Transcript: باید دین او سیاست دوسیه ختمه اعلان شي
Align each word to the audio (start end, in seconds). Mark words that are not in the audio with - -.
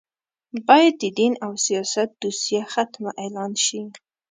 باید 0.67 0.95
دین 1.17 1.33
او 1.45 1.51
سیاست 1.65 2.09
دوسیه 2.21 2.63
ختمه 2.73 3.11
اعلان 3.23 3.51
شي 3.65 3.81